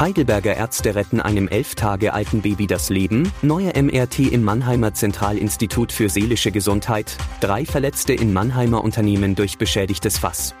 [0.00, 5.92] Heidelberger Ärzte retten einem elf Tage alten Baby das Leben, neue MRT im Mannheimer Zentralinstitut
[5.92, 10.54] für seelische Gesundheit, drei Verletzte in Mannheimer Unternehmen durch beschädigtes Fass.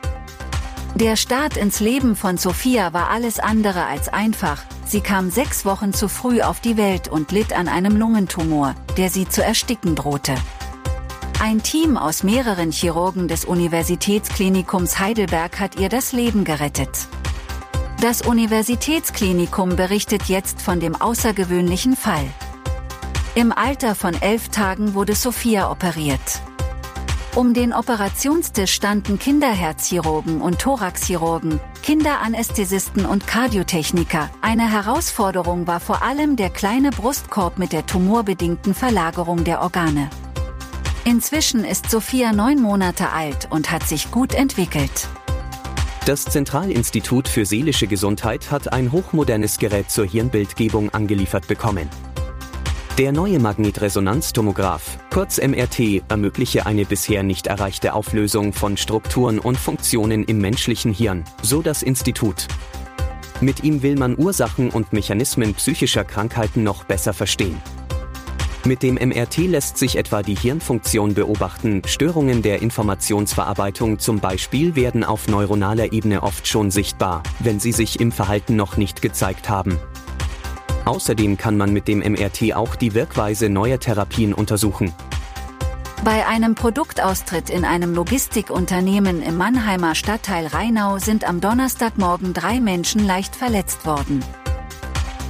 [0.94, 4.62] Der Start ins Leben von Sophia war alles andere als einfach.
[4.84, 9.08] Sie kam sechs Wochen zu früh auf die Welt und litt an einem Lungentumor, der
[9.08, 10.34] sie zu ersticken drohte.
[11.40, 17.08] Ein Team aus mehreren Chirurgen des Universitätsklinikums Heidelberg hat ihr das Leben gerettet.
[18.00, 22.24] Das Universitätsklinikum berichtet jetzt von dem außergewöhnlichen Fall.
[23.34, 26.40] Im Alter von elf Tagen wurde Sophia operiert.
[27.34, 34.30] Um den Operationstisch standen Kinderherzchirurgen und Thoraxchirurgen, Kinderanästhesisten und Kardiotechniker.
[34.40, 40.08] Eine Herausforderung war vor allem der kleine Brustkorb mit der tumorbedingten Verlagerung der Organe.
[41.04, 45.06] Inzwischen ist Sophia neun Monate alt und hat sich gut entwickelt.
[46.06, 51.90] Das Zentralinstitut für seelische Gesundheit hat ein hochmodernes Gerät zur Hirnbildgebung angeliefert bekommen.
[52.96, 60.24] Der neue Magnetresonanztomograph, kurz MRT, ermögliche eine bisher nicht erreichte Auflösung von Strukturen und Funktionen
[60.24, 62.48] im menschlichen Hirn, so das Institut.
[63.42, 67.60] Mit ihm will man Ursachen und Mechanismen psychischer Krankheiten noch besser verstehen.
[68.66, 71.80] Mit dem MRT lässt sich etwa die Hirnfunktion beobachten.
[71.86, 78.00] Störungen der Informationsverarbeitung zum Beispiel werden auf neuronaler Ebene oft schon sichtbar, wenn sie sich
[78.00, 79.78] im Verhalten noch nicht gezeigt haben.
[80.84, 84.92] Außerdem kann man mit dem MRT auch die Wirkweise neuer Therapien untersuchen.
[86.04, 93.06] Bei einem Produktaustritt in einem Logistikunternehmen im Mannheimer Stadtteil Rheinau sind am Donnerstagmorgen drei Menschen
[93.06, 94.22] leicht verletzt worden.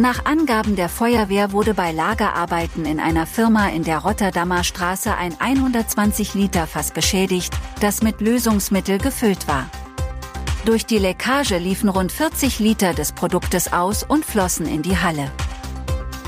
[0.00, 5.38] Nach Angaben der Feuerwehr wurde bei Lagerarbeiten in einer Firma in der Rotterdamer Straße ein
[5.38, 7.52] 120 Liter Fass beschädigt,
[7.82, 9.68] das mit Lösungsmittel gefüllt war.
[10.64, 15.30] Durch die Leckage liefen rund 40 Liter des Produktes aus und flossen in die Halle.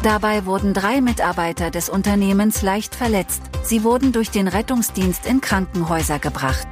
[0.03, 6.19] Dabei wurden drei Mitarbeiter des Unternehmens leicht verletzt, sie wurden durch den Rettungsdienst in Krankenhäuser
[6.19, 6.69] gebracht.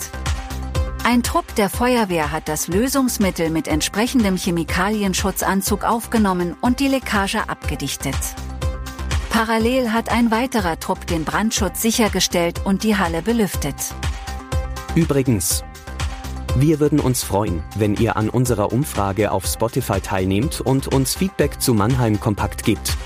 [1.02, 8.14] Ein Trupp der Feuerwehr hat das Lösungsmittel mit entsprechendem Chemikalienschutzanzug aufgenommen und die Leckage abgedichtet.
[9.30, 13.76] Parallel hat ein weiterer Trupp den Brandschutz sichergestellt und die Halle belüftet.
[14.94, 15.64] Übrigens,
[16.56, 21.62] wir würden uns freuen, wenn ihr an unserer Umfrage auf Spotify teilnehmt und uns Feedback
[21.62, 22.96] zu Mannheim Kompakt gibt.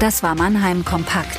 [0.00, 1.38] Das war Mannheim Kompakt.